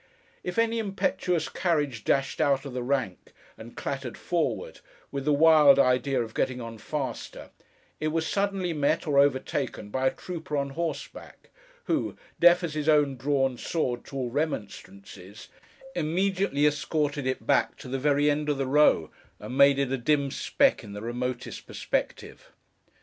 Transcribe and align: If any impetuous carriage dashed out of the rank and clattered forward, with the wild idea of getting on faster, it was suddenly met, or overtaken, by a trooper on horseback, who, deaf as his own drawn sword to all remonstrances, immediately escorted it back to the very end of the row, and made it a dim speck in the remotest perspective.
If 0.43 0.57
any 0.57 0.79
impetuous 0.79 1.47
carriage 1.47 2.03
dashed 2.03 2.41
out 2.41 2.65
of 2.65 2.73
the 2.73 2.81
rank 2.81 3.33
and 3.55 3.77
clattered 3.77 4.17
forward, 4.17 4.79
with 5.11 5.25
the 5.25 5.31
wild 5.31 5.77
idea 5.77 6.23
of 6.23 6.33
getting 6.33 6.59
on 6.59 6.79
faster, 6.79 7.51
it 7.99 8.07
was 8.07 8.25
suddenly 8.25 8.73
met, 8.73 9.05
or 9.05 9.19
overtaken, 9.19 9.89
by 9.91 10.07
a 10.07 10.11
trooper 10.11 10.57
on 10.57 10.71
horseback, 10.71 11.51
who, 11.83 12.17
deaf 12.39 12.63
as 12.63 12.73
his 12.73 12.89
own 12.89 13.15
drawn 13.15 13.59
sword 13.59 14.03
to 14.05 14.15
all 14.17 14.31
remonstrances, 14.31 15.49
immediately 15.93 16.65
escorted 16.65 17.27
it 17.27 17.45
back 17.45 17.77
to 17.77 17.87
the 17.87 17.99
very 17.99 18.27
end 18.27 18.49
of 18.49 18.57
the 18.57 18.65
row, 18.65 19.11
and 19.39 19.55
made 19.55 19.77
it 19.77 19.91
a 19.91 19.99
dim 19.99 20.31
speck 20.31 20.83
in 20.83 20.93
the 20.93 21.01
remotest 21.03 21.67
perspective. 21.67 22.51